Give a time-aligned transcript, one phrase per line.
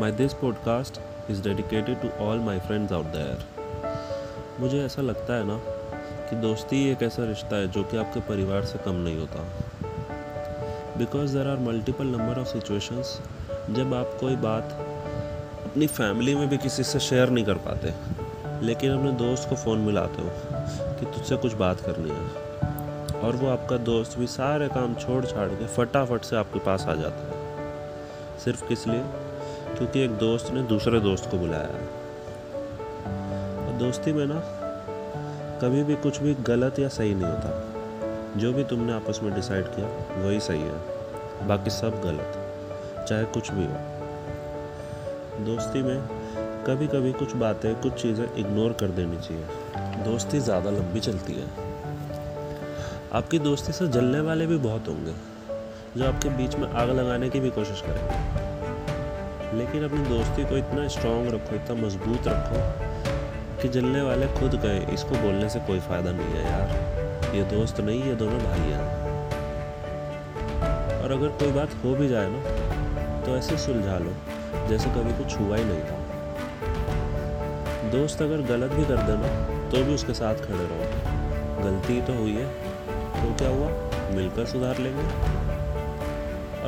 [0.00, 3.38] My this podcast is dedicated to all my friends out there.
[4.60, 5.56] मुझे ऐसा लगता है ना
[6.30, 9.42] कि दोस्ती एक ऐसा रिश्ता है जो कि आपके परिवार से कम नहीं होता।
[10.98, 13.20] Because there are multiple number of situations
[13.70, 14.72] जब आप कोई बात
[15.64, 17.94] अपनी फैमिली में भी किसी से शेयर नहीं कर पाते,
[18.66, 20.30] लेकिन अपने दोस्त को फ़ोन मिलाते हो
[20.94, 25.48] कि तुझसे कुछ बात करनी है। और वो आपका दोस्त भी सारे काम छोड़ छाड़
[25.48, 29.04] के फटाफट से आपके पास आ जाता है। सिर्फ़ किस लिए?
[29.78, 31.86] क्योंकि एक दोस्त ने दूसरे दोस्त को बुलाया है।
[33.66, 34.42] और दोस्ती में ना,
[35.62, 37.64] कभी भी कुछ भी गलत या सही नहीं होता।
[38.36, 39.86] जो भी तुमने आपस में डिसाइड किया,
[40.24, 42.32] वही सही है। बाकी सब गलत,
[43.08, 43.72] चाहे कुछ भी हो।
[45.44, 46.00] दोस्ती में
[46.66, 49.44] कभी कभी कुछ बातें, कुछ चीज़ें इग्नोर कर देनी चाहिए।
[50.04, 51.46] दोस्ती ज़्यादा लंबी चलती है।
[53.12, 55.12] आपकी दोस्ती से जलने वाले भी बहुत होंगे,
[55.96, 58.57] जो आपके बीच में आग लगाने की भी कोशिश करेंगे।
[59.58, 62.58] लेकिन अपनी दोस्ती को इतना स्ट्रांग रखो, इतना मज़बूत रखो
[63.62, 67.80] कि जलने वाले खुद गए। इसको बोलने से कोई फ़ायदा नहीं है यार। ये दोस्त
[67.80, 68.86] नहीं, ये दोनों भाई हैं।
[70.98, 72.40] और अगर कोई बात हो भी जाए ना
[73.22, 74.12] तो ऐसे सुलझा लो,
[74.68, 75.96] जैसे कभी कुछ हुआ ही नहीं था।
[77.90, 79.28] दोस्त अगर गलत भी कर देना
[79.70, 82.46] तो भी उसके साथ खड़े रहो। गलती तो हुई है
[83.14, 83.68] तो क्या हुआ?
[84.14, 85.06] मिलकर सुधार लेंगे।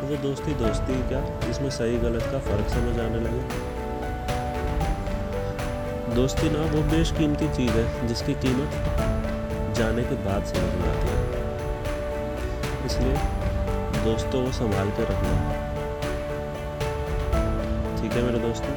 [0.00, 1.18] और वो दोस्ती दोस्ती क्या
[1.50, 3.40] इसमें सही गलत का फ़र्क समझ आने लगे।
[6.14, 8.70] दोस्ती ना वो बेशकीमती चीज़ है, जिसकी कीमत
[9.76, 11.18] जाने के बाद समझ में आती है।
[12.86, 13.16] इसलिए
[14.04, 15.32] दोस्तों को संभाल कर रखना।
[18.00, 18.72] ठीक है मेरे दोस्तों?